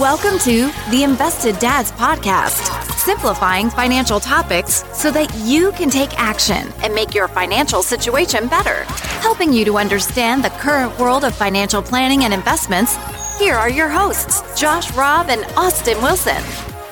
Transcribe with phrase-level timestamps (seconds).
[0.00, 6.72] Welcome to the Invested Dads Podcast, simplifying financial topics so that you can take action
[6.82, 8.84] and make your financial situation better.
[9.20, 12.96] Helping you to understand the current world of financial planning and investments,
[13.38, 16.42] here are your hosts, Josh Robb and Austin Wilson.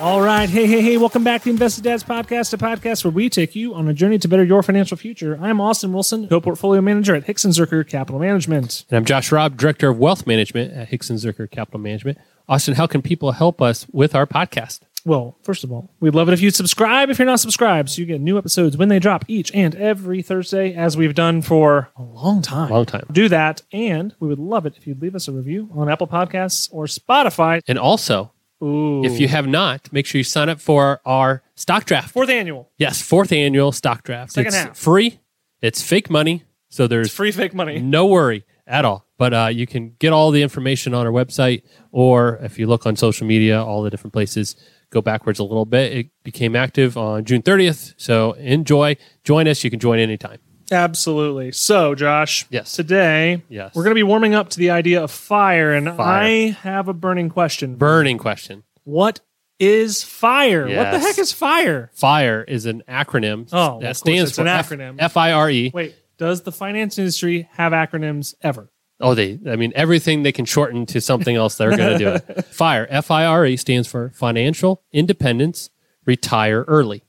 [0.01, 0.51] All right.
[0.51, 0.99] Hey, hey, hey.
[0.99, 4.19] Welcome back to Invested Dads Podcast, a podcast where we take you on a journey
[4.19, 5.39] to better your financial future.
[5.41, 8.85] I'm Austin Wilson, co portfolio manager at Hixon Zuercher Capital Management.
[8.91, 12.19] And I'm Josh Robb, Director of Wealth Management at Hixon Zuercher Capital Management.
[12.49, 14.81] Austin, how can people help us with our podcast?
[15.05, 18.01] Well, first of all, we'd love it if you'd subscribe if you're not subscribed so
[18.01, 21.91] you get new episodes when they drop each and every Thursday, as we've done for
[21.97, 22.71] a long time.
[22.71, 23.07] Long time.
[23.13, 23.63] Do that.
[23.73, 26.87] And we would love it if you'd leave us a review on Apple Podcasts or
[26.87, 27.61] Spotify.
[27.69, 28.33] And also,
[28.63, 29.05] Ooh.
[29.05, 32.11] if you have not, make sure you sign up for our stock draft.
[32.13, 32.71] Fourth annual.
[32.79, 34.33] Yes, fourth annual stock draft.
[34.33, 34.77] Second it's half.
[34.77, 35.21] free.
[35.63, 37.79] It's fake money, so It's there's free fake money.
[37.81, 39.05] no worry at all.
[39.17, 42.87] But uh, you can get all the information on our website, or if you look
[42.87, 44.55] on social media, all the different places.
[44.91, 45.93] Go backwards a little bit.
[45.93, 47.95] It became active on June 30th.
[47.99, 48.97] So enjoy.
[49.25, 49.63] Join us.
[49.65, 50.39] You can join anytime.
[50.71, 51.53] Absolutely.
[51.53, 52.73] So, Josh, Yes.
[52.73, 53.75] today Yes.
[53.75, 56.23] we're going to be warming up to the idea of fire, and Fire.
[56.23, 56.29] I
[56.63, 57.77] have a burning question.
[57.77, 58.63] Burning question.
[58.85, 59.21] What
[59.59, 60.63] is fire?
[60.69, 61.91] What the heck is fire?
[61.95, 64.97] FIRE is an acronym Oh, that stands for an acronym.
[64.99, 65.73] F-I-R-E.
[65.75, 68.71] Wait, does the finance industry have acronyms ever?
[69.01, 72.09] Oh, they, I mean, everything they can shorten to something else, they're going to do
[72.09, 72.45] it.
[72.51, 75.71] FIRE, F I R E, stands for Financial Independence
[76.05, 77.05] Retire Early.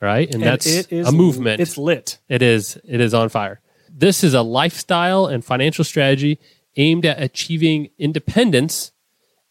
[0.00, 0.32] Right.
[0.34, 1.60] And, that's it is a movement.
[1.60, 2.18] It's lit.
[2.28, 2.78] It is.
[2.84, 3.60] It is on fire.
[3.90, 6.38] This is a lifestyle and financial strategy
[6.76, 8.92] aimed at achieving independence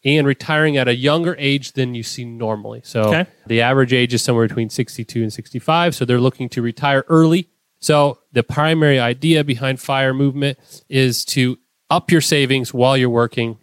[0.04, 2.82] and retiring at a younger age than you see normally.
[2.84, 3.26] So Okay.
[3.46, 5.94] the average age is somewhere between 62 and 65.
[5.94, 7.48] So they're looking to retire early.
[7.84, 11.58] So the primary idea behind fire movement is to
[11.90, 13.58] up your savings while you're working,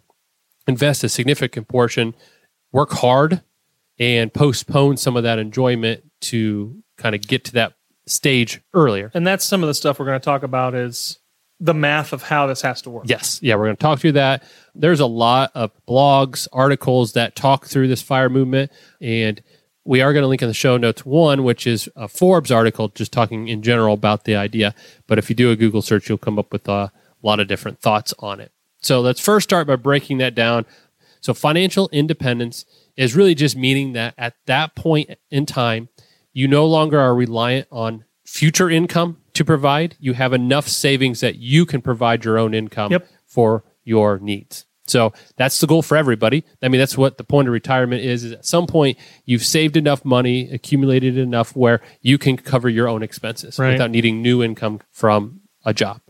[0.68, 2.14] invest a significant portion,
[2.70, 3.42] work hard,
[3.98, 7.72] and postpone some of that enjoyment to kind of get to that
[8.06, 9.10] stage earlier.
[9.12, 11.18] And that's some of the stuff we're going to talk about is
[11.58, 13.06] the math of how this has to work.
[13.08, 13.40] Yes.
[13.42, 14.44] Yeah, we're going to talk through that.
[14.76, 18.70] There's a lot of blogs, articles that talk through this fire movement.
[19.00, 19.42] And
[19.84, 22.88] we are going to link in the show notes one, which is a Forbes article
[22.88, 24.74] just talking in general about the idea.
[25.06, 27.80] But if you do a Google search, you'll come up with a lot of different
[27.80, 28.52] thoughts on it.
[28.80, 30.66] So let's first start by breaking that down.
[31.20, 32.64] So financial independence
[32.96, 35.88] is really just meaning that at that point in time,
[36.32, 39.96] you no longer are reliant on future income to provide.
[40.00, 43.08] You have enough savings that you can provide your own income Yep.
[43.24, 44.64] for your needs.
[44.92, 46.44] So that's the goal for everybody.
[46.62, 49.76] I mean, that's what the point of retirement is, is at some point you've saved
[49.76, 53.72] enough money, accumulated enough where you can cover your own expenses Right.
[53.72, 56.00] without needing new income from a job.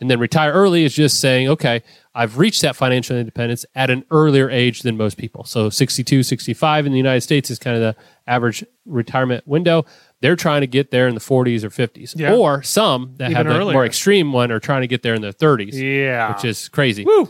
[0.00, 1.82] And then retire early is just saying, okay,
[2.14, 5.44] I've reached that financial independence at an earlier age than most people.
[5.44, 7.96] So 62, 65 in the United States is kind of the
[8.26, 9.84] average retirement window.
[10.22, 12.14] They're trying to get there in the 40s or 50s.
[12.18, 12.32] Yeah.
[12.34, 13.72] Or some that Even have the earlier.
[13.74, 16.32] more extreme one are trying to get there in their 30s, Yeah.
[16.34, 17.04] which is crazy.
[17.04, 17.28] Woo.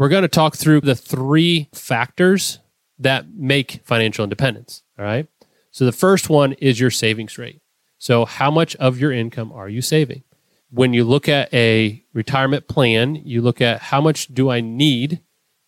[0.00, 2.58] We're going to talk through the three factors
[2.98, 4.82] that make financial independence.
[4.98, 5.28] All right.
[5.72, 7.60] So the first one is your savings rate.
[7.98, 10.22] So, how much of your income are you saving?
[10.70, 15.20] When you look at a retirement plan, you look at how much do I need?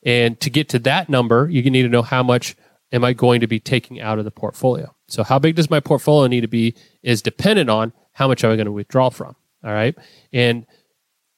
[0.03, 2.57] And to get to that number, you need to know how much
[2.91, 4.97] am I going to be taking out of the portfolio.
[5.09, 8.51] So, how big does my portfolio need to be is dependent on how much am
[8.51, 9.37] I going to withdraw from.
[9.63, 9.95] All right.
[10.33, 10.65] And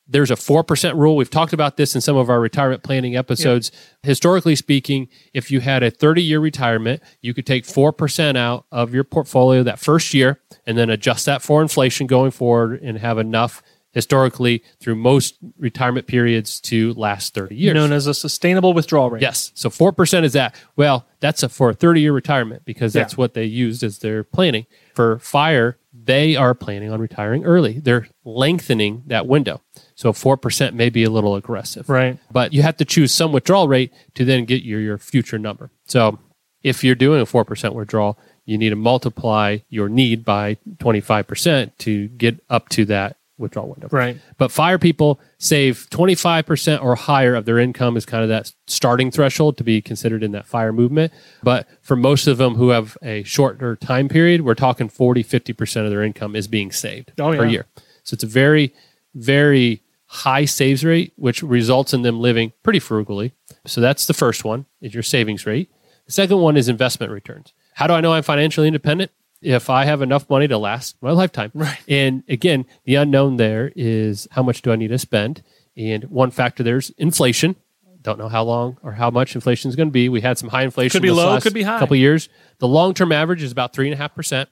[0.07, 1.17] there's a 4% rule.
[1.17, 3.73] We've talked about this in some of our retirement planning episodes.
[4.03, 8.93] Historically speaking, if you had a 30 year retirement, you could take 4% out of
[8.93, 13.19] your portfolio that first year and then adjust that for inflation going forward and have
[13.19, 17.75] enough historically through most retirement periods to last 30 years.
[17.75, 19.23] Known as a sustainable withdrawal rate.
[19.23, 19.53] Yes.
[19.55, 20.55] So 4% is that.
[20.75, 23.17] Well, that's a, for a 30 year retirement because that's Yeah.
[23.19, 24.67] what they used as their planning.
[24.95, 27.79] For fire, they are planning on retiring early.
[27.79, 29.63] They're lengthening that window.
[29.95, 31.89] So 4% may be a little aggressive.
[31.89, 32.19] Right.
[32.31, 35.71] But you have to choose some withdrawal rate to then get your, your future number.
[35.87, 36.19] So
[36.63, 42.09] if you're doing a 4% withdrawal, you need to multiply your need by 25% to
[42.09, 43.89] get up to that withdrawal window.
[43.91, 44.19] Right.
[44.39, 49.11] But fire people save 25% or higher of their income is kind of that starting
[49.11, 51.13] threshold to be considered in that fire movement.
[51.43, 55.85] But for most of them who have a shorter time period, we're talking 40, 50%
[55.85, 57.67] of their income is being saved Oh, per year.
[58.05, 58.75] So it's a very,
[59.15, 59.81] very
[60.15, 63.33] high saves rate, which results in them living pretty frugally.
[63.67, 65.73] So that's the first one is your savings rate.
[66.07, 67.53] The second one is investment returns.
[67.75, 69.11] How do I know I'm financially independent?
[69.43, 71.51] If I have enough money to last my lifetime.
[71.53, 71.79] Right.
[71.89, 75.43] And again, the unknown there is how much do I need to spend?
[75.77, 77.57] And one factor there's inflation.
[78.01, 80.09] Don't know how long or how much inflation is going to be.
[80.09, 80.93] We had some high inflation.
[80.93, 81.81] Could be low, could be high.
[81.81, 82.29] Couple years.
[82.59, 84.49] The long term average is about three and a half percent,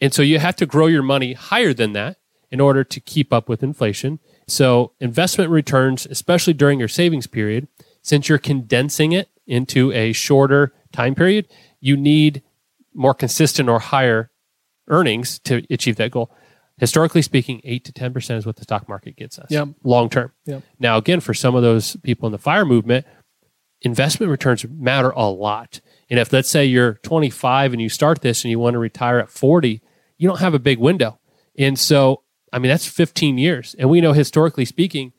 [0.00, 2.18] and so you have to grow your money higher than that
[2.50, 4.20] in order to keep up with inflation.
[4.46, 7.68] So investment returns, especially during your savings period,
[8.02, 11.48] since you're condensing it into a shorter time period,
[11.80, 12.42] you need
[12.94, 14.30] more consistent or higher
[14.88, 16.34] earnings to achieve that goal.
[16.78, 19.50] Historically speaking, eight to ten percent is what the stock market gets us.
[19.50, 19.68] Yep.
[19.84, 20.32] Long term.
[20.46, 20.62] Yep.
[20.78, 23.06] Now, again, for some of those people in the fire movement,
[23.80, 25.80] investment returns matter a lot.
[26.10, 29.18] And if let's say you're 25 and you start this and you want to retire
[29.20, 29.80] at 40,
[30.18, 31.20] you don't have a big window.
[31.56, 32.23] And so,
[32.54, 33.74] I mean, that's 15 years.
[33.78, 35.12] And we know historically speaking,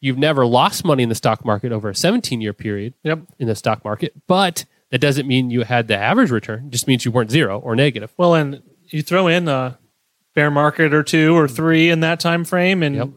[0.00, 3.20] you've never lost money in the stock market over a 17 year period Yep.
[3.38, 4.12] in the stock market.
[4.26, 6.66] But that doesn't mean you had the average return.
[6.66, 8.12] It just means you weren't zero or negative.
[8.16, 9.78] Well, and you throw in a
[10.34, 11.54] bear market or two or mm-hmm.
[11.54, 13.08] three in that time frame, and Yep.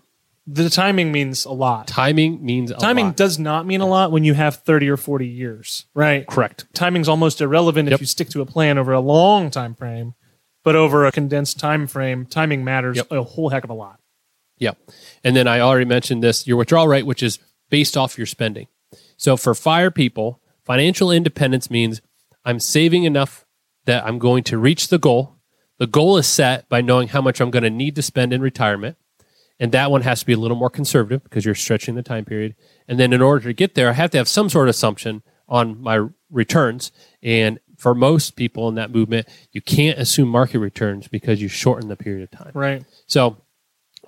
[0.48, 1.88] the timing means a lot.
[1.88, 2.80] Timing means a lot.
[2.82, 3.16] Timing lot.
[3.18, 6.26] does not mean a lot when you have 30 or 40 years, right?
[6.28, 6.66] correct.
[6.74, 7.96] Timing's almost irrelevant Yep.
[7.96, 10.14] if you stick to a plan over a long time frame,
[10.66, 13.12] but over a condensed time frame, timing matters Yep.
[13.12, 14.00] a whole heck of a lot.
[14.58, 14.72] Yeah.
[15.24, 17.40] And then I already mentioned this your withdrawal rate, which is
[17.70, 18.68] based off your spending.
[19.16, 22.02] So for fire people, financial independence means
[22.44, 23.46] I'm saving enough
[23.86, 25.36] that I'm going to reach the goal.
[25.78, 28.42] The goal is set by knowing how much I'm going to need to spend in
[28.42, 28.98] retirement.
[29.60, 32.26] And that one has to be a little more conservative because you're stretching the time
[32.26, 32.56] period.
[32.88, 35.22] And then in order to get there, I have to have some sort of assumption
[35.48, 36.92] on my returns.
[37.22, 41.88] And for most people in that movement, you can't assume market returns because you shorten
[41.90, 42.52] the period of time.
[42.54, 42.84] Right.
[43.08, 43.38] So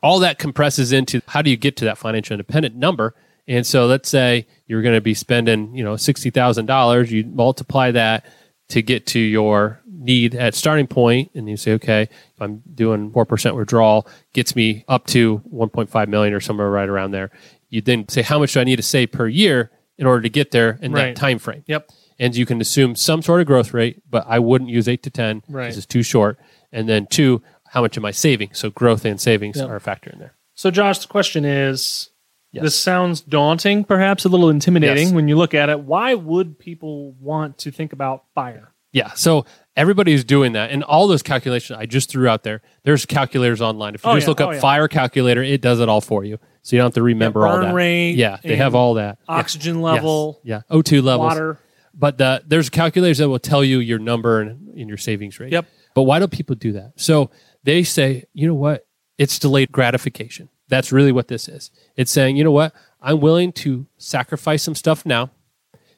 [0.04, 3.16] all that compresses into how do you get to that financial independent number?
[3.48, 7.12] And so let's say you're going to be spending, you know, sixty thousand dollars.
[7.12, 8.26] You multiply that
[8.70, 13.10] to get to your need at starting point, and you say, okay, if I'm doing
[13.12, 17.12] four percent withdrawal, gets me up to one point five million or somewhere right around
[17.12, 17.32] there.
[17.70, 20.30] You then say, how much do I need to save per year in order to
[20.30, 21.16] get there in Right.
[21.16, 21.64] that time frame?
[21.68, 21.90] Yep.
[22.20, 25.10] And you can assume some sort of growth rate, but I wouldn't use eight to
[25.10, 25.44] ten.
[25.48, 25.68] Right.
[25.68, 26.38] This is too short.
[26.72, 27.42] And then two,
[27.72, 28.50] how much am I saving?
[28.54, 29.70] So growth and savings Yep.
[29.70, 30.34] are a factor in there.
[30.54, 32.10] So, Josh, the question is
[32.52, 32.64] Yes.
[32.64, 35.14] this sounds daunting, perhaps a little intimidating Yes.
[35.14, 35.82] when you look at it.
[35.82, 38.72] Why would people want to think about fire?
[38.94, 39.12] Yeah.
[39.14, 40.72] So everybody's doing that.
[40.72, 43.94] And all those calculations I just threw out there, there's calculators online.
[43.96, 44.30] If you Oh, just yeah.
[44.30, 44.60] look up Oh, yeah.
[44.60, 46.40] fire calculator, it does it all for you.
[46.64, 47.74] So you don't have to remember all burn that.
[47.76, 48.38] rate yeah.
[48.42, 49.20] They and have all that.
[49.28, 50.40] Oxygen level.
[50.44, 50.62] Yeah.
[50.72, 51.28] O2 levels.
[51.28, 51.60] water.
[51.98, 55.52] But the, there's calculators that will tell you your number and, and your savings rate.
[55.52, 55.66] Yep.
[55.96, 56.94] But why do people do that?
[56.96, 57.32] So
[57.64, 58.86] they say, you know what?
[59.18, 60.50] It's delayed gratification.
[60.68, 61.72] That's really what this is.
[61.96, 62.74] It's saying, you know what?
[63.02, 65.32] I'm willing to sacrifice some stuff now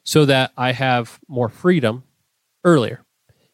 [0.04, 2.04] so that I have more freedom
[2.64, 3.04] earlier.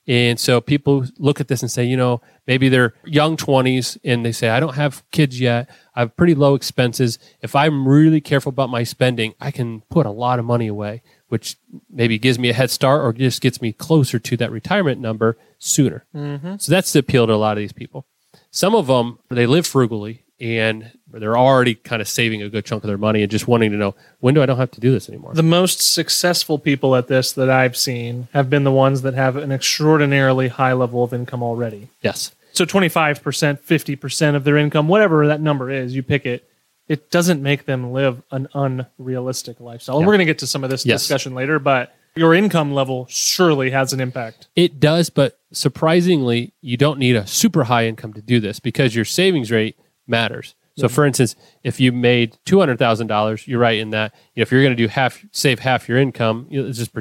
[0.08, 4.24] And so people look at this and say, you know, maybe they're young 20s and
[4.24, 5.70] they say, I don't have kids yet.
[5.96, 7.18] I have pretty low expenses.
[7.42, 11.02] If I'm really careful about my spending, I can put a lot of money away,
[11.30, 11.58] which
[11.90, 15.38] maybe gives me a head start or just gets me closer to that retirement number
[15.60, 16.06] sooner.
[16.16, 16.56] Mm-hmm.
[16.60, 18.06] So that's the appeal to a lot of these people.
[18.52, 22.84] Some of them, they live frugally and they're already kind of saving a good chunk
[22.84, 24.92] of their money and just wanting to know, when do I don't have to do
[24.92, 25.34] this anymore?
[25.34, 29.36] The most successful people at this that I've seen have been the ones that have
[29.38, 31.90] an extraordinarily high level of income already.
[32.02, 32.32] yes.
[32.54, 36.50] So 25%, 50% of their income, whatever that number is, you pick it,
[36.88, 39.98] it doesn't make them live an unrealistic lifestyle.
[39.98, 40.08] And Yeah.
[40.08, 41.02] we're going to get to some of this Yes.
[41.02, 44.48] discussion later, but your income level surely has an impact.
[44.56, 48.96] It does, but surprisingly, you don't need a super high income to do this because
[48.96, 49.78] your savings rate
[50.08, 50.56] matters.
[50.78, 54.14] So, for instance, if you made two hundred thousand dollars, you're right in that.
[54.34, 56.92] You know, if you're going to do half, save half your income, you know, just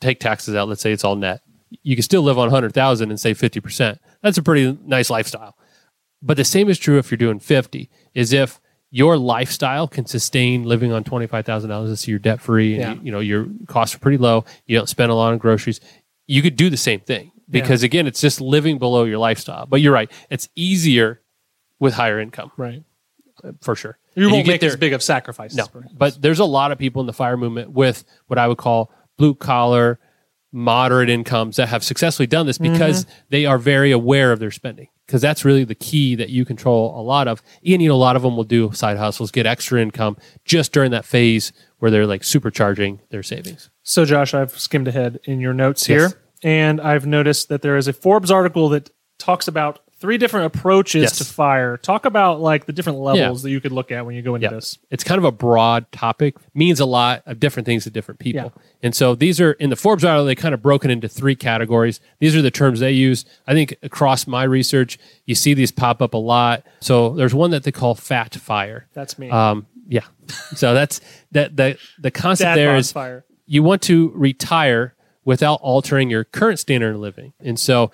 [0.00, 0.68] take taxes out.
[0.70, 1.42] Let's say it's all net.
[1.82, 4.00] You can still live on hundred thousand and save fifty percent.
[4.22, 5.54] That's a pretty nice lifestyle.
[6.22, 7.90] But the same is true if you're doing fifty.
[8.14, 8.58] Is if
[8.90, 12.80] your lifestyle can sustain living on twenty five thousand dollars, so you're debt free, and
[12.80, 12.92] Yeah.
[12.94, 14.44] you, you know your costs are pretty low.
[14.66, 15.80] You don't spend a lot on groceries.
[16.26, 19.66] You could do the same thing because again, it's just living below your lifestyle.
[19.66, 21.20] But you're right; it's easier
[21.78, 22.82] with higher income Right.
[23.62, 23.96] for sure.
[24.14, 25.56] You And won't get make there- as big of sacrifices.
[25.56, 25.66] no,
[25.96, 28.92] but there's a lot of people in the fire movement with what I would call
[29.16, 29.98] blue collar,
[30.52, 33.14] moderate incomes that have successfully done this because mm-hmm.
[33.30, 34.88] they are very aware of their spending.
[35.10, 37.42] Because that's really the key that you control a lot of.
[37.66, 40.70] And you know, a lot of them will do side hustles, get extra income just
[40.70, 43.70] during that phase where they're like supercharging their savings.
[43.82, 46.12] So, Josh, I've skimmed ahead in your notes here,
[46.44, 51.02] and I've noticed that there is a Forbes article that talks about three different approaches
[51.02, 51.18] Yes.
[51.18, 51.76] to fire.
[51.76, 54.46] Talk about like the different levels that you could look at when you go into
[54.46, 54.54] Yeah.
[54.54, 54.78] this.
[54.90, 58.52] It's kind of a broad topic, means a lot of different things to different people.
[58.56, 58.62] Yeah.
[58.82, 62.00] And so these are in the Forbes article, they kind of broken into three categories.
[62.18, 63.24] These are the terms they use.
[63.46, 66.64] I think across my research, you see these pop up a lot.
[66.80, 68.86] So there's one that they call fat fire.
[68.94, 69.28] That's me.
[69.30, 70.04] Um, Yeah.
[70.54, 71.00] So that's
[71.32, 73.24] that the the concept Dad there is fire.
[73.46, 77.32] you want to retire without altering your current standard of living.
[77.40, 77.90] And so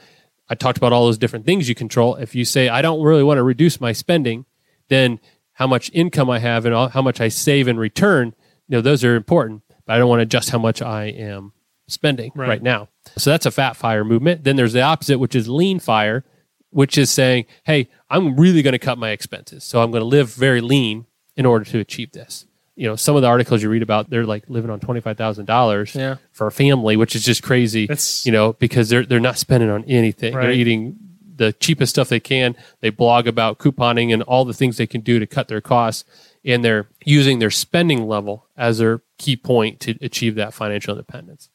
[0.49, 2.15] I talked about all those different things you control.
[2.17, 4.45] If you say I don't really want to reduce my spending,
[4.89, 5.19] then
[5.55, 8.35] how much income I have and all- how much I save in return,
[8.69, 9.63] you know, those are important.
[9.87, 11.53] But I don't want to adjust how much I am
[11.89, 12.49] spending Right.
[12.49, 12.89] right now.
[13.17, 14.45] So that's a fat fire movement.
[14.45, 16.25] Then there's the opposite, which is lean fire,
[16.71, 19.63] which is saying, hey, I'm really going to cut my expenses.
[19.65, 22.47] So I'm going to live very lean in order to achieve this.
[22.77, 25.95] You know, some of the articles you read about, they're like living on $25,000
[26.33, 27.87] for a family, which is just crazy,
[28.27, 30.35] you know, because they're, they're not spending on anything.
[30.43, 30.99] They're eating
[31.37, 32.55] the cheapest stuff they can.
[32.81, 36.05] They blog about couponing and all the things they can do to cut their costs.
[36.45, 41.49] And they're using their spending level as their key point to achieve that financial independence.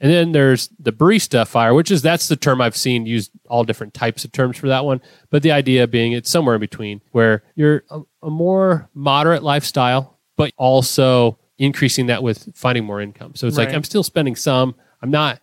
[0.00, 3.64] And then there's the barista fire, which is that's the term I've seen used all
[3.64, 5.02] different types of terms for that one.
[5.28, 10.18] But the idea being it's somewhere in between where you're a, a more moderate lifestyle,
[10.40, 13.34] but also increasing that with finding more income.
[13.34, 14.74] So it's like I'm still spending some.
[15.02, 15.38] I'm not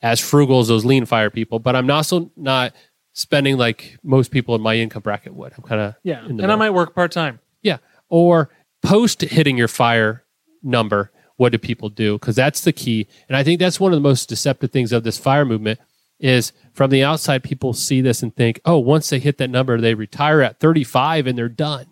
[0.00, 2.72] as frugal as those lean fire people, but I'm also not
[3.12, 5.52] spending like most people in my income bracket would.
[5.54, 6.24] I'm kind of Yeah.
[6.24, 7.40] And the I might work part time.
[7.60, 7.76] Yeah.
[8.08, 8.48] Or
[8.80, 10.24] post hitting your fire
[10.62, 12.14] number, what do people do?
[12.14, 13.06] Because that's the key.
[13.28, 15.78] And I think that's one of the most deceptive things of this fire movement
[16.18, 19.78] is from the outside, people see this and think, oh, once they hit that number,
[19.78, 21.88] they retire at 35 and they're done.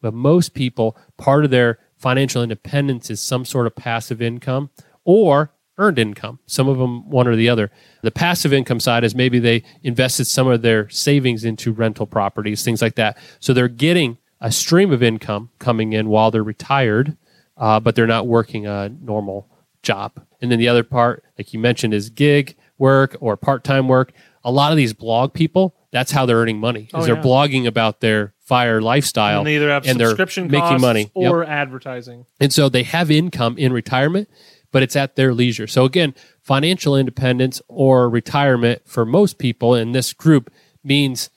[0.00, 4.70] But most people, part of their financial independence is some sort of passive income
[5.04, 6.38] or earned income.
[6.46, 7.70] Some of them, one or the other.
[8.02, 12.64] The passive income side is maybe they invested some of their savings into rental properties,
[12.64, 13.16] things like that.
[13.38, 17.16] So they're getting a stream of income coming in while they're retired,
[17.56, 19.48] uh, but they're not working a normal
[19.82, 20.20] job.
[20.40, 24.12] And then the other part, like you mentioned, is gig work or part time work.
[24.44, 26.82] A lot of these blog people, that's how they're earning money.
[26.84, 27.22] Is Oh, they're yeah.
[27.22, 31.10] blogging about their fire lifestyle, And they either have and they're subscription making costs money
[31.14, 31.30] Yep.
[31.32, 32.24] or advertising.
[32.40, 34.26] And so they have income in retirement,
[34.72, 35.66] but it's at their leisure.
[35.66, 40.50] So again, financial independence or retirement for most people in this group
[40.82, 41.28] means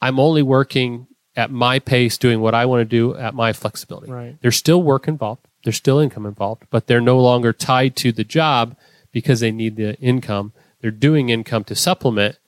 [0.00, 1.06] I'm only working
[1.36, 4.10] at my pace, doing what I want to do at my flexibility.
[4.10, 4.36] Right.
[4.40, 8.24] There's still work involved, there's still income involved, but they're no longer tied to the
[8.24, 8.74] job
[9.12, 10.52] because they need the income.
[10.80, 12.38] They're doing income to supplement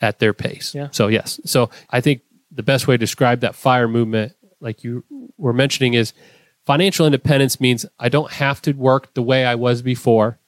[0.00, 0.74] at their pace.
[0.74, 0.88] Yeah.
[0.92, 1.38] So yes.
[1.44, 2.22] So I think
[2.58, 5.04] the best way to describe that fire movement, like you
[5.36, 6.12] were mentioning, is
[6.66, 10.40] financial independence means I don't have to work the way I was before,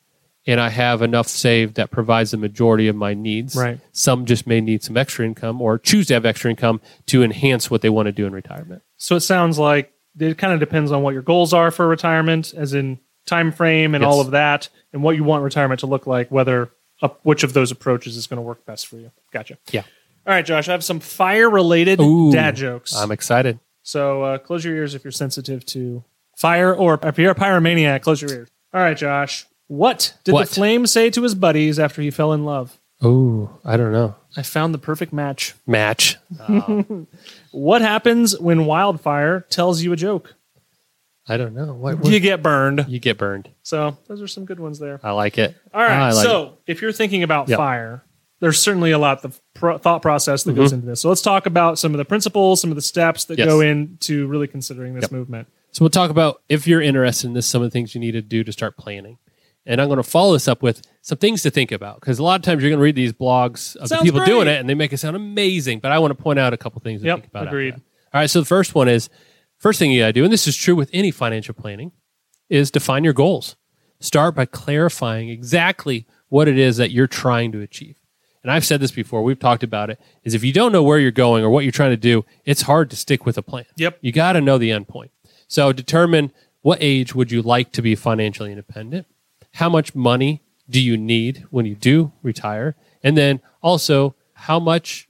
[0.44, 3.54] and I have enough saved that provides the majority of my needs.
[3.54, 3.78] Right.
[3.92, 7.70] Some just may need some extra income or choose to have extra income to enhance
[7.70, 8.82] what they want to do in retirement.
[8.96, 12.52] So it sounds like it kind of depends on what your goals are for retirement,
[12.56, 14.12] as in time frame and Yes.
[14.12, 16.28] all of that, and what you want retirement to look like.
[16.28, 19.12] Whether uh, which of those approaches is going to work best for you.
[19.32, 19.58] Gotcha.
[19.70, 19.84] Yeah.
[20.26, 20.68] All right, Josh.
[20.68, 22.30] I have some fire related Ooh.
[22.32, 22.94] dad jokes.
[22.94, 23.58] I'm excited.
[23.82, 26.04] so uh, close your ears if you're sensitive to
[26.36, 28.48] fire, or if you're a pyromaniac, close your ears.
[28.72, 29.46] All right, Josh.
[29.66, 30.48] What did What?
[30.48, 32.76] the flame say to his buddies after he fell in love?
[33.02, 34.14] Oh, I don't know.
[34.36, 35.54] I found the perfect match.
[35.66, 36.16] Match.
[37.52, 40.34] What happens when wildfire tells you a joke?
[41.28, 41.72] I don't know.
[41.74, 42.86] What, what- You get burned.
[42.88, 43.48] you get burned.
[43.62, 45.00] So those are some good ones there.
[45.02, 45.56] I like it.
[45.72, 46.10] All right.
[46.12, 46.72] Like so it.
[46.72, 47.56] if you're thinking about Yep.
[47.56, 48.02] fire,
[48.40, 50.60] there's certainly a lot of pro- thought process that Mm-hmm.
[50.60, 51.00] goes into this.
[51.00, 53.46] So let's talk about some of the principles, some of the steps that Yes.
[53.46, 55.12] go into really considering this Yep.
[55.12, 55.48] movement.
[55.72, 58.12] So we'll talk about if you're interested in this, some of the things you need
[58.12, 59.18] to do to start planning.
[59.66, 62.22] And I'm going to follow this up with some things to think about because a
[62.24, 64.58] lot of times you're going to read these blogs of the Sounds people doing it
[64.58, 65.78] and they make it sound amazing.
[65.80, 67.46] But I want to point out a couple things to Yep, think about.
[67.46, 67.74] agreed.
[67.74, 67.80] All
[68.14, 68.28] right.
[68.30, 69.10] So the first one is
[69.58, 71.92] first thing you got to do, and this is true with any financial planning,
[72.48, 73.54] is define your goals.
[74.00, 77.96] Start by clarifying exactly what it is that you're trying to achieve.
[78.42, 80.98] And I've said this before, we've talked about it, is if you don't know where
[80.98, 83.66] you're going or what you're trying to do, it's hard to stick with a plan.
[83.76, 83.98] Yep.
[84.00, 85.10] You got to know the end point.
[85.46, 86.32] So determine
[86.62, 89.06] what age would you like to be financially independent?
[89.54, 92.76] How much money do you need when you do retire?
[93.02, 95.08] And then also, how much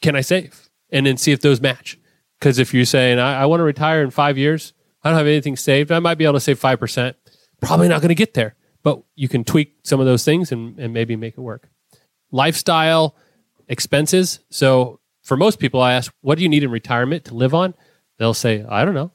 [0.00, 0.68] can I save?
[0.90, 1.98] And then see if those match.
[2.38, 5.26] Because if you're saying, I, I want to retire in five years, I don't have
[5.26, 7.14] anything saved, I might be able to save 5%.
[7.60, 10.78] Probably not going to get there, but you can tweak some of those things and,
[10.78, 11.68] and maybe make it work.
[12.34, 13.14] Lifestyle
[13.68, 14.40] expenses.
[14.50, 17.74] So for most people, I ask, what do you need in retirement to live on?
[18.18, 19.12] They'll say, I don't know.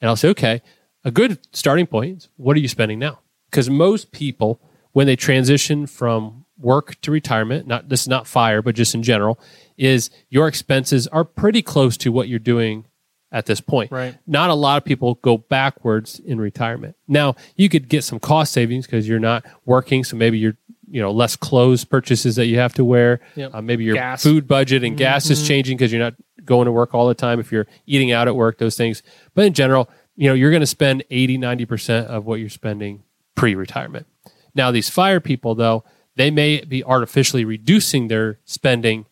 [0.00, 0.62] And I'll say, okay,
[1.04, 3.20] a good starting point is what are you spending now?
[3.48, 8.62] Because most people, when they transition from work to retirement, not this is not fire,
[8.62, 9.38] but just in general,
[9.76, 12.84] is your expenses are pretty close to what you're doing
[13.30, 13.92] at this point.
[13.92, 14.16] Right.
[14.26, 16.96] Not a lot of people go backwards in retirement.
[17.06, 20.56] Now, you could get some cost savings because you're not working, so maybe you're
[20.88, 23.20] you know less clothes purchases that you have to wear.
[23.34, 23.54] Yep.
[23.54, 24.22] Uh, maybe your Gas.
[24.22, 26.14] food budget and gas is changing because you're not
[26.44, 27.40] going to work all the time.
[27.40, 29.02] If you're eating out at work, those things.
[29.34, 33.02] But in general, you know, you're going to spend 80, 90% of what you're spending
[33.34, 34.06] pre retirement.
[34.54, 39.04] Now, these fire people, though, they may be artificially reducing their spending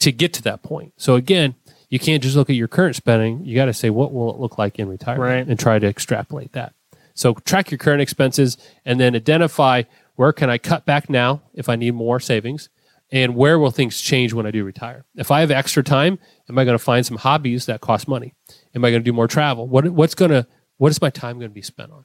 [0.00, 0.92] to get to that point.
[0.96, 1.54] So, again,
[1.90, 3.44] you can't just look at your current spending.
[3.44, 5.46] You got to say, what will it look like in retirement Right.
[5.46, 6.72] and try to extrapolate that.
[7.14, 9.82] So, track your current expenses and then identify
[10.18, 12.70] where can I cut back now if I need more savings
[13.12, 15.04] and where will things change when I do retire?
[15.14, 18.34] If I have extra time, am I going to find some hobbies that cost money?
[18.74, 19.68] Am I going to do more travel?
[19.68, 20.44] What, what's going to,
[20.76, 22.02] what is my time going to be spent on?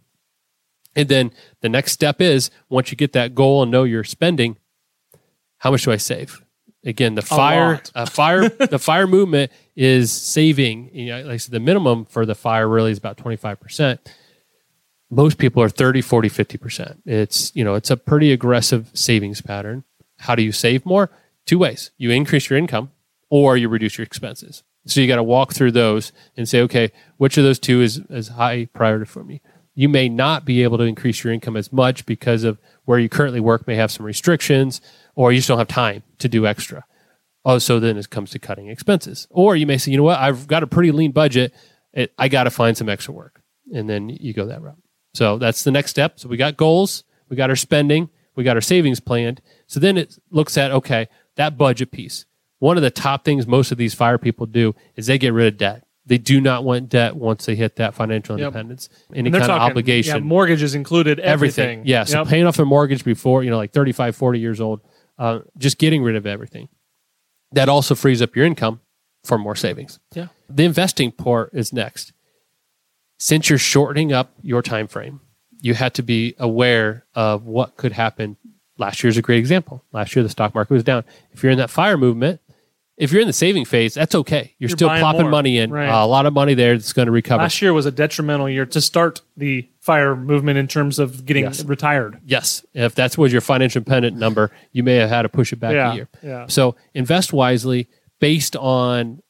[0.96, 4.58] And then the next step is once you get that goal and know your spending,
[5.58, 6.46] how much do I save?
[6.86, 10.92] Again, the fire, uh, fire, the fire movement is saving.
[10.94, 13.60] You know, like I said, the minimum for the fire really is about twenty five
[13.60, 14.02] percent.
[15.16, 17.02] Most people are 30, 40, 50 percent.
[17.06, 19.84] It's you know, it's a pretty aggressive savings pattern.
[20.20, 21.12] How do you save more?
[21.46, 22.92] Two ways: you increase your income,
[23.30, 24.64] or you reduce your expenses.
[24.86, 27.98] So you got to walk through those and say, okay, which of those two is
[28.10, 29.42] is high priority for me?
[29.76, 33.10] You may not be able to increase your income as much because of where you
[33.10, 34.82] currently work may have some restrictions,
[35.16, 36.86] or you just don't have time to do extra.
[37.46, 39.28] Oh, so then it comes to cutting expenses.
[39.30, 41.54] Or you may say, you know what, I've got a pretty lean budget.
[41.94, 43.42] It, I got to find some extra work.
[43.74, 44.83] And then you go that route.
[45.14, 46.20] So that's the next step.
[46.20, 49.42] So we got goals, we got our spending, we got our savings planned.
[49.68, 52.26] So then it looks at, okay, that budget piece.
[52.60, 55.48] One of the top things most of these fire people do is they get rid
[55.54, 55.86] of debt.
[56.06, 58.48] They do not want debt once they hit that financial Yep.
[58.48, 58.90] independence.
[59.14, 61.20] Any And they're kind of obligation Yeah, mortgages included.
[61.20, 61.64] Everything.
[61.64, 61.88] everything.
[61.88, 62.04] Yeah.
[62.06, 62.28] So Yep.
[62.28, 64.82] paying off their mortgage before, you know, like 35, 40 years old,
[65.18, 66.68] uh, just getting rid of everything.
[67.52, 68.82] That also frees up your income
[69.24, 70.00] for more savings.
[70.14, 70.28] Yeah.
[70.50, 72.12] The investing part is next.
[73.24, 75.22] Since you're shortening up your time frame,
[75.62, 78.36] you had to be aware of what could happen.
[78.78, 79.82] Last year's a great example.
[79.94, 81.06] Last year the stock market was down.
[81.32, 82.42] If you're in that fire movement,
[82.98, 84.56] if you're in the saving phase, that's okay.
[84.60, 85.32] You're, You're still plopping more.
[85.32, 85.72] money in.
[85.72, 85.88] Right.
[85.88, 87.42] Uh, a lot of money there that's going to recover.
[87.44, 91.46] Last year was a detrimental year to start the fire movement in terms of getting
[91.46, 91.64] Yes.
[91.64, 92.20] retired.
[92.26, 95.62] Yes, if that's was your financial independent number, you may have had to push it
[95.62, 96.10] back Yeah, a year.
[96.22, 96.48] yeah.
[96.48, 97.88] So invest wisely
[98.20, 99.24] based on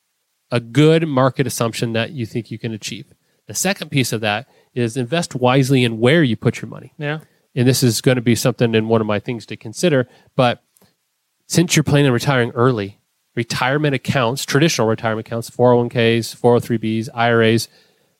[0.49, 3.05] a good market assumption that you think you can achieve.
[3.47, 6.93] The second piece of that is invest wisely in where you put your money.
[6.97, 7.19] Yeah.
[7.55, 10.07] And this is going to be something in one of my things to consider.
[10.35, 10.63] But
[11.47, 12.99] since you're planning on retiring early,
[13.35, 17.67] retirement accounts, traditional retirement accounts, 401ks, 403bs, IRAs,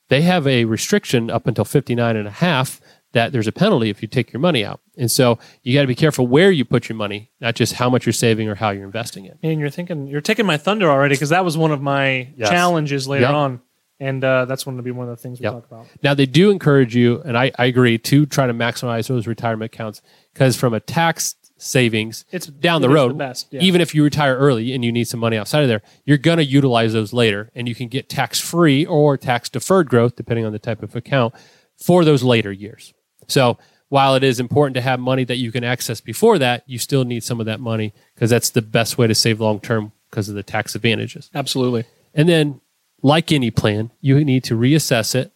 [0.10, 2.82] they have a restriction up until 59 and a half
[3.14, 4.82] that there's a penalty if you take your money out.
[4.98, 7.90] And so you got to be careful where you put your money, not just how
[7.90, 9.38] much you're saving or how you're investing it.
[9.44, 12.50] And you're thinking you're taking my thunder already because that was one of my Yes.
[12.50, 13.34] challenges later Yep.
[13.34, 13.62] on,
[14.00, 15.54] and uh, that's going to be one of the things we Yep.
[15.54, 15.88] talk about.
[16.04, 19.74] Now they do encourage you, and I, I agree, to try to maximize those retirement
[19.74, 20.02] accounts
[20.34, 23.12] because from a tax savings, It's down the it road.
[23.12, 23.62] the best, yeah.
[23.62, 26.38] Even if you retire early and you need some money outside of there, you're going
[26.38, 30.46] to utilize those later, and you can get tax free or tax deferred growth, depending
[30.46, 31.34] on the type of account,
[31.78, 32.94] for those later years.
[33.28, 33.58] So
[33.90, 37.06] while it is important to have money that you can access before that, you still
[37.06, 40.28] need some of that money because that's the best way to save long term because
[40.28, 41.30] of the tax advantages.
[41.34, 41.86] Absolutely.
[42.14, 42.60] And then,
[43.04, 45.32] like any plan, you need to reassess it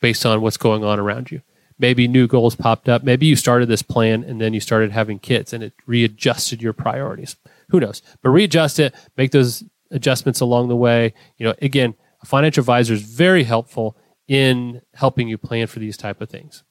[0.00, 1.42] based on what's going on around you.
[1.78, 3.04] Maybe new goals popped up.
[3.04, 6.72] Maybe you started this plan and then you started having kids and it readjusted your
[6.72, 7.36] priorities.
[7.68, 8.02] Who knows?
[8.22, 11.14] But readjust it, make those adjustments along the way.
[11.36, 13.96] You know, again, a financial advisor is very helpful
[14.28, 16.64] in helping you plan for these type of things.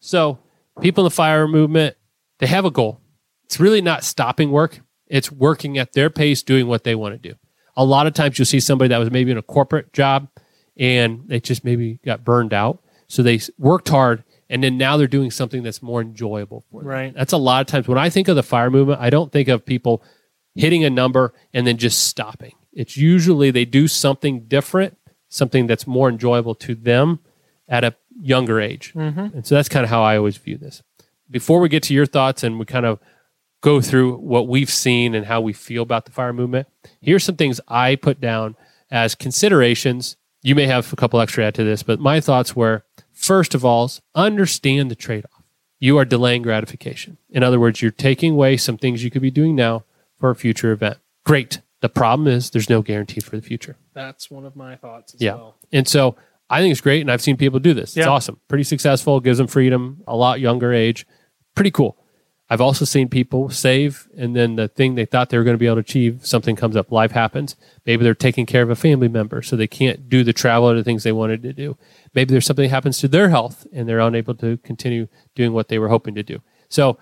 [0.00, 0.38] So,
[0.80, 1.96] people in the fire movement,
[2.38, 3.00] they have a goal.
[3.44, 4.80] It's really not stopping work.
[5.06, 7.36] It's working at their pace, doing what they want to do.
[7.76, 10.28] A lot of times you'll see somebody that was maybe in a corporate job
[10.76, 12.82] and they just maybe got burned out.
[13.06, 16.88] So they worked hard and then now they're doing something that's more enjoyable for them.
[16.88, 17.14] Right.
[17.14, 19.48] That's a lot of times when I think of the fire movement, I don't think
[19.48, 20.02] of people
[20.54, 22.54] hitting a number and then just stopping.
[22.72, 27.20] It's usually they do something different, something that's more enjoyable to them
[27.68, 28.92] at a younger age.
[28.94, 29.36] Mm-hmm.
[29.36, 30.82] And so that's kind of how I always view this.
[31.30, 32.98] Before we get to your thoughts and we kind of
[33.62, 36.68] go through what we've seen and how we feel about the fire movement,
[37.00, 38.56] here's some things I put down
[38.90, 40.16] as considerations.
[40.42, 43.64] You may have a couple extra add to this, but my thoughts were first of
[43.64, 45.44] all, understand the trade off.
[45.78, 47.18] You are delaying gratification.
[47.30, 49.84] In other words, you're taking away some things you could be doing now
[50.18, 50.98] for a future event.
[51.24, 51.60] Great.
[51.80, 53.76] The problem is there's no guarantee for the future.
[53.94, 55.34] That's one of my thoughts as Yeah.
[55.34, 55.56] well.
[55.72, 56.16] And so
[56.50, 57.00] I think it's great.
[57.00, 57.90] And I've seen people do this.
[57.96, 58.08] It's Yeah.
[58.08, 58.40] awesome.
[58.48, 61.06] Pretty successful, gives them freedom, a lot younger age.
[61.54, 61.96] Pretty cool.
[62.52, 65.58] I've also seen people save and then the thing they thought they were going to
[65.58, 67.56] be able to achieve, something comes up, life happens.
[67.86, 70.74] Maybe they're taking care of a family member, so they can't do the travel or
[70.74, 71.78] the things they wanted to do.
[72.12, 75.78] Maybe there's something happens to their health and they're unable to continue doing what they
[75.78, 76.42] were hoping to do.
[76.68, 76.98] So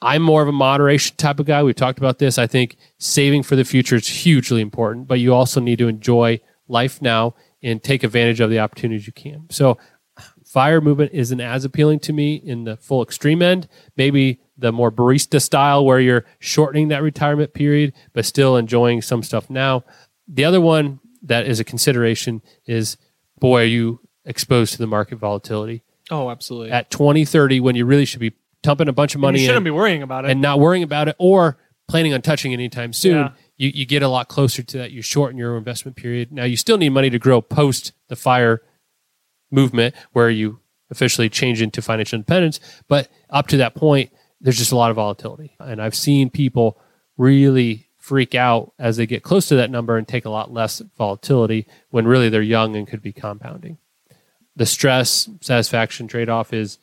[0.00, 1.64] I'm more of a moderation type of guy.
[1.64, 2.38] We've talked about this.
[2.38, 6.38] I think saving for the future is hugely important, but you also need to enjoy
[6.68, 9.48] life now and take advantage of the opportunities you can.
[9.50, 9.76] So
[10.52, 13.68] Fire movement isn't as appealing to me in the full extreme end.
[13.96, 19.22] Maybe the more barista style where you're shortening that retirement period, but still enjoying some
[19.22, 19.84] stuff now.
[20.28, 22.96] The other one that is a consideration is
[23.38, 26.70] boy, are you exposed to the market volatility Oh, absolutely.
[26.70, 29.46] at 20, 30 when you really should be dumping a bunch of money you money
[29.48, 30.30] shouldn't in be worrying about it.
[30.30, 33.16] and not worrying about it or planning on touching it anytime soon.
[33.16, 33.30] Yeah.
[33.56, 34.92] You, you get a lot closer to that.
[34.92, 36.30] You shorten your investment period.
[36.32, 38.62] Now, you still need money to grow post the fire
[39.50, 40.60] movement where you
[40.90, 42.60] officially change into financial independence.
[42.88, 44.10] But up to that point,
[44.42, 45.56] there's just a lot of volatility.
[45.58, 46.78] And I've seen people
[47.16, 50.80] really freak out as they get close to that number and take a lot less
[50.98, 53.78] volatility when really they're young and could be compounding.
[54.56, 56.78] The stress satisfaction trade off is,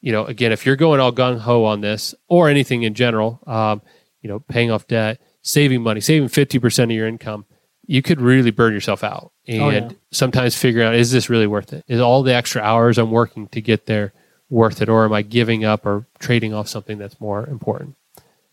[0.00, 3.40] you know, again, if you're going all gung ho on this or anything in general,
[3.46, 3.82] um,
[4.22, 7.44] you know, paying off debt, saving money, saving 50% of your income,
[7.84, 9.32] you could really burn yourself out.
[9.46, 9.88] And Oh, yeah.
[10.10, 11.84] sometimes figuring out, is this really worth it?
[11.86, 14.12] Is all the extra hours I'm working to get there
[14.48, 14.88] worth it?
[14.88, 17.96] Or am I giving up or trading off something that's more important?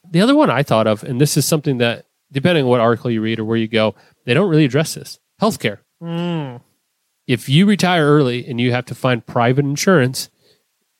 [0.10, 3.12] The other one I thought of, and this is something that, depending on what article
[3.12, 5.80] you read or where you go, they don't really address this healthcare.
[6.02, 6.62] Mm.
[7.28, 10.30] If you retire early and you have to find private insurance,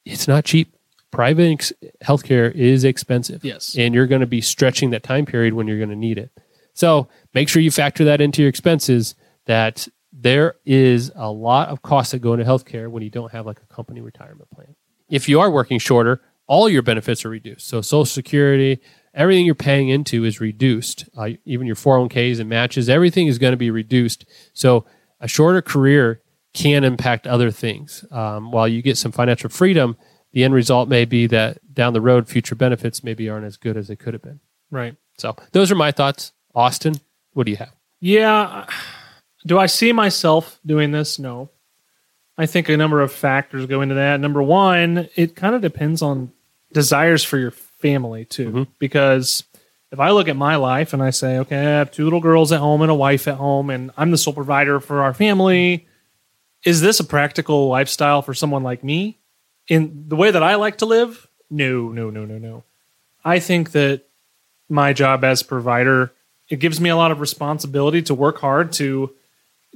[0.06, 0.74] it's not cheap.
[1.12, 3.44] Private ex- healthcare is expensive.
[3.44, 3.76] Yes.
[3.78, 6.32] And you're going to be stretching that time period when you're going to need it.
[6.74, 11.82] So make sure you factor that into your expenses that there is a lot of
[11.82, 14.76] costs that go into healthcare when you don't have like a company retirement plan.
[15.14, 17.68] If you are working shorter, all your benefits are reduced.
[17.68, 18.82] So Social Security,
[19.14, 21.08] everything you're paying into is reduced.
[21.16, 24.26] Uh, even your 401ks and matches, everything is going to be reduced.
[24.54, 24.86] So
[25.20, 26.24] a shorter career
[26.56, 28.04] can impact other things.
[28.10, 29.98] Um, while you get some financial freedom,
[30.32, 33.78] the end result may be that down the road, future benefits maybe aren't as good
[33.78, 34.40] as they could have been.
[34.72, 34.96] Right.
[35.20, 36.32] So those are my thoughts.
[36.56, 36.96] Austin,
[37.34, 37.76] what do you have?
[38.00, 38.66] Yeah.
[39.46, 41.20] Do I see myself doing this?
[41.20, 41.52] No.
[42.38, 44.20] I think a number of factors go into that.
[44.20, 46.32] Number one, it kind of depends on
[46.72, 48.50] desires for your family too.
[48.52, 48.68] Mhm.
[48.80, 49.44] Because
[49.92, 52.52] if I look at my life and I say, okay, I have two little girls
[52.52, 55.86] at home and a wife at home, and I'm the sole provider for our family,
[56.66, 59.18] is this a practical lifestyle for someone like me?
[59.68, 61.28] In the way that I like to live?
[61.52, 62.64] No, no, no, no, no.
[63.24, 64.02] I think that
[64.70, 66.12] my job as provider
[66.50, 69.12] it gives me a lot of responsibility to work hard to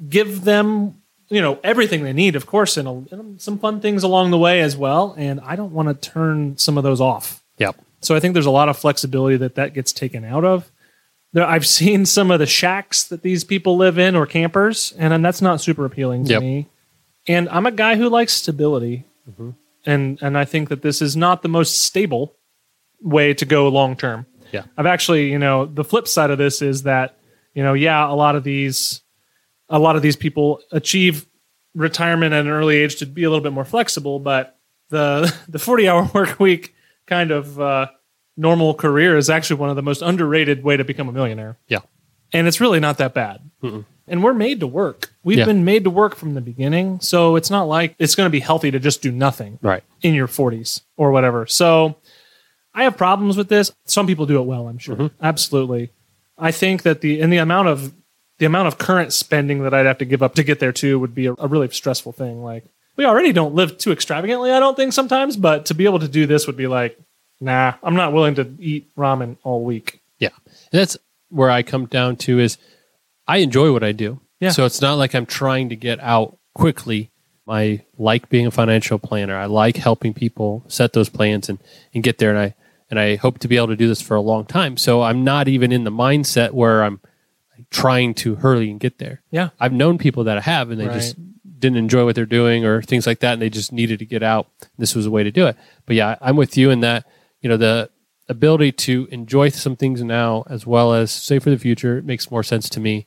[0.09, 4.03] give them you know everything they need of course and, a, and some fun things
[4.03, 7.43] along the way as well and i don't want to turn some of those off
[7.57, 7.75] Yep.
[8.01, 10.71] so i think there's a lot of flexibility that that gets taken out of
[11.33, 15.11] there, i've seen some of the shacks that these people live in or campers and,
[15.11, 16.41] then that's not super appealing to Yep.
[16.41, 16.67] me
[17.27, 19.51] and i'm a guy who likes stability mm-hmm.
[19.85, 22.35] and and i think that this is not the most stable
[23.01, 24.63] way to go long term Yeah.
[24.77, 27.17] I've actually, you know, the flip side of this is that,
[27.53, 29.01] you know, yeah, a lot of these,
[29.69, 31.25] a lot of these people achieve
[31.75, 34.57] retirement at an early age to be a little bit more flexible, but
[34.89, 36.73] the the forty hour work week
[37.05, 37.87] kind of uh,
[38.35, 41.79] normal career is actually one of the most underrated way to become a millionaire, Yeah.
[42.33, 43.41] and it's really not that bad.
[44.09, 45.09] And we're made to work.
[45.23, 45.45] We've Yeah.
[45.45, 48.39] been made to work from the beginning, so it's not like it's going to be
[48.39, 49.83] healthy to just do nothing Right.
[50.01, 51.45] in your 40s or whatever.
[51.45, 51.97] So
[52.73, 53.73] I have problems with this.
[53.85, 55.11] Some people do it well, I'm sure.
[55.21, 55.91] Absolutely.
[56.37, 57.93] I think that the and the amount of
[58.39, 60.99] the amount of current spending that I'd have to give up to get there too
[60.99, 62.43] would be a, a really stressful thing.
[62.43, 65.99] Like we already don't live too extravagantly, I don't think sometimes, but to be able
[65.99, 66.99] to do this would be like,
[67.39, 70.01] nah, I'm not willing to eat ramen all week.
[70.19, 70.29] Yeah.
[70.45, 70.97] And that's
[71.29, 72.57] where I come down to is
[73.27, 74.19] I enjoy what I do.
[74.39, 74.51] Yeah.
[74.51, 77.11] So it's not like I'm trying to get out quickly.
[77.47, 79.35] I like being a financial planner.
[79.35, 81.59] I like helping people set those plans and,
[81.93, 82.29] and get there.
[82.29, 82.55] And I
[82.89, 84.77] and I hope to be able to do this for a long time.
[84.77, 87.01] So I'm not even in the mindset where I'm
[87.69, 89.21] trying to hurry and get there.
[89.31, 89.49] Yeah.
[89.59, 91.15] I've known people that I have and they just
[91.59, 94.23] didn't enjoy what they're doing or things like that and they just needed to get
[94.23, 94.47] out.
[94.77, 95.55] This was a way to do it.
[95.85, 97.05] But yeah, I'm with you in that,
[97.41, 97.89] you know, the
[98.29, 102.43] ability to enjoy some things now as well as save for the future makes more
[102.43, 103.05] sense to me.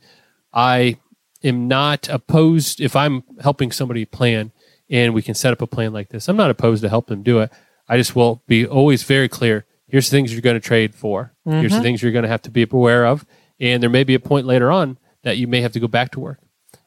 [0.53, 0.99] I
[1.45, 4.53] am not opposed if I'm helping somebody plan
[4.89, 6.29] and we can set up a plan like this.
[6.29, 7.53] I'm not opposed to help them do it.
[7.89, 9.65] I just will be always very clear.
[9.87, 11.33] Here's the things you're going to trade for.
[11.45, 11.83] Here's the mm-hmm.
[11.83, 13.27] things you're going to have to be aware of.
[13.61, 16.13] And there may be a point later on that you may have to go back
[16.13, 16.41] to work.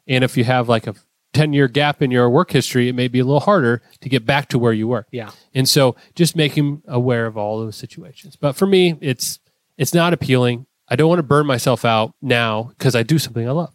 [0.07, 0.95] And if you have like a
[1.33, 4.25] 10 year gap in your work history, it may be a little harder to get
[4.25, 5.05] back to where you were.
[5.11, 5.31] Yeah.
[5.53, 8.35] And so just make him aware of all those situations.
[8.35, 9.39] But for me, it's
[9.77, 10.65] it's not appealing.
[10.87, 13.73] I don't want to burn myself out now because I do something I love.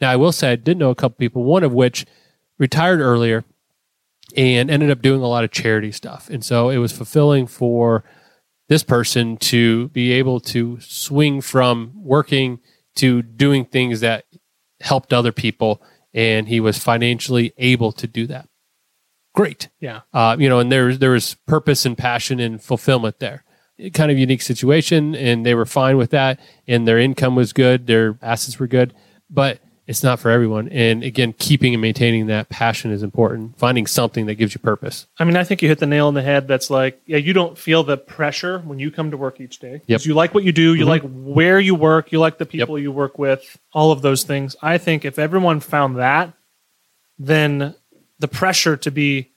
[0.00, 2.04] Now I will say I did know a couple people, one of which
[2.58, 3.44] retired earlier
[4.36, 6.28] and ended up doing a lot of charity stuff.
[6.28, 8.04] And so it was fulfilling for
[8.68, 12.60] this person to be able to swing from working
[12.96, 14.24] to doing things that
[14.80, 15.82] helped other people
[16.14, 18.48] and he was financially able to do that
[19.38, 19.68] great.
[19.78, 20.00] Yeah.
[20.12, 23.44] Uh, you know, and there there was purpose and passion and fulfillment there.
[23.94, 27.86] Kind of unique situation, and they were fine with that, and their income was good,
[27.86, 28.92] their assets were good,
[29.30, 30.68] but it's not for everyone.
[30.68, 33.58] And again, keeping and maintaining that passion is important.
[33.58, 35.06] Finding something that gives you purpose.
[35.18, 36.46] I mean, I think you hit the nail on the head.
[36.46, 39.80] That's like, yeah, you don't feel the pressure when you come to work each day.
[39.86, 40.04] Yep.
[40.04, 40.74] You like what you do.
[40.74, 40.88] You Mhm.
[40.88, 42.12] like where you work.
[42.12, 43.58] You like the people you work with.
[43.72, 44.54] All of those things.
[44.62, 46.34] I think if everyone found that,
[47.18, 47.74] then
[48.18, 49.30] the pressure to be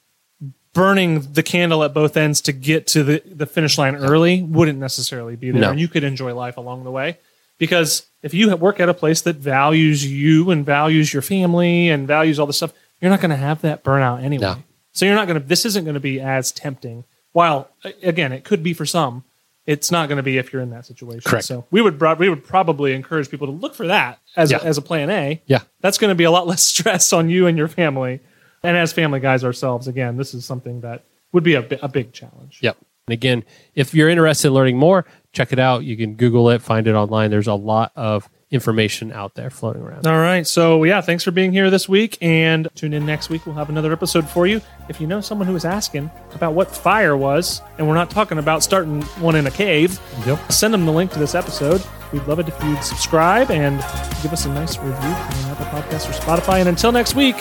[0.74, 4.80] burning the candle at both ends to get to the, the finish line early wouldn't
[4.80, 5.62] necessarily be there.
[5.62, 5.70] No.
[5.72, 7.18] And you could enjoy life along the way.
[7.62, 12.08] Because if you work at a place that values you and values your family and
[12.08, 14.42] values all this stuff, you're not going to have that burnout anyway.
[14.42, 14.64] No.
[14.94, 17.04] So you're not going to, this isn't going to be as tempting.
[17.34, 17.70] While,
[18.02, 19.26] again, it could be for some,
[19.68, 21.22] it's not going to be if you're in that situation.
[21.24, 21.46] Correct.
[21.46, 24.58] So we would, we would probably encourage people to look for that as, Yeah.
[24.58, 25.40] a, as a plan A.
[25.46, 25.60] Yeah.
[25.82, 28.22] That's going to be a lot less stress on you and your family.
[28.64, 32.12] And as family guys ourselves, again, this is something that would be a, a big
[32.12, 32.58] challenge.
[32.64, 32.76] Yep.
[33.08, 33.44] And again,
[33.76, 35.84] if you're interested in learning more, check it out.
[35.84, 37.30] You can Google it, find it online.
[37.32, 40.06] There's a lot of information out there floating around.
[40.06, 40.46] All right.
[40.46, 42.18] So, yeah, thanks for being here this week.
[42.22, 43.46] And tune in next week.
[43.46, 44.60] We'll have another episode for you.
[44.90, 48.38] If you know someone who is asking about what fire was, and we're not talking
[48.40, 50.52] about starting one in a cave, Yep.
[50.52, 51.82] send them the link to this episode.
[52.12, 53.80] We'd love it if you'd subscribe and
[54.22, 56.60] give us a nice review on Apple Podcasts or Spotify.
[56.60, 57.38] And until next week,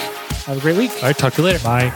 [0.47, 0.93] have a great week.
[0.99, 1.19] All right.
[1.19, 1.59] Talk to you later.
[1.65, 1.91] Bye.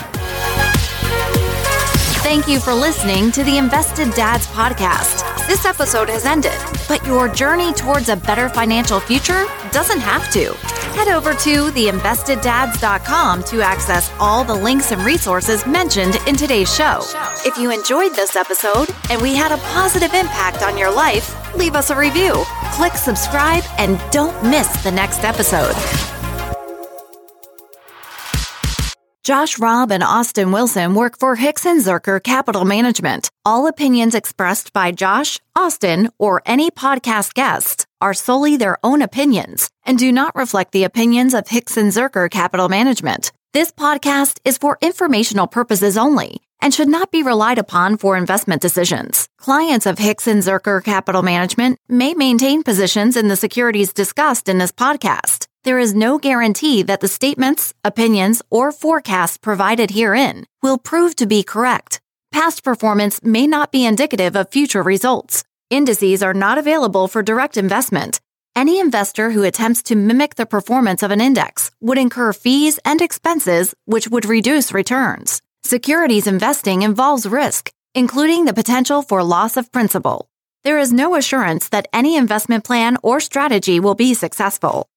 [2.24, 5.33] Thank you for listening to the Invested Dads podcast.
[5.46, 10.54] This episode has ended, but your journey towards a better financial future doesn't have to.
[10.96, 17.00] Head over to theinvesteddads.com to access all the links and resources mentioned in today's show.
[17.44, 21.74] If you enjoyed this episode and we had a positive impact on your life, leave
[21.74, 25.74] us a review, click subscribe, and don't miss the next episode.
[29.24, 33.30] Josh Robb and Austin Wilson work for Hixon Zuercher Capital Management.
[33.46, 39.70] All opinions expressed by Josh, Austin, or any podcast guests are solely their own opinions
[39.86, 43.32] and do not reflect the opinions of Hixon Zuercher Capital Management.
[43.54, 48.60] This podcast is for informational purposes only and should not be relied upon for investment
[48.60, 49.30] decisions.
[49.38, 54.72] Clients of Hixon Zuercher Capital Management may maintain positions in the securities discussed in this
[54.72, 55.46] podcast.
[55.64, 61.26] There is no guarantee that the statements, opinions, or forecasts provided herein will prove to
[61.26, 62.02] be correct.
[62.32, 65.42] Past performance may not be indicative of future results.
[65.70, 68.20] Indices are not available for direct investment.
[68.54, 73.00] Any investor who attempts to mimic the performance of an index would incur fees and
[73.00, 75.40] expenses which would reduce returns.
[75.62, 80.28] Securities investing involves risk, including the potential for loss of principal.
[80.62, 84.88] There is no assurance that any investment plan or strategy will be successful.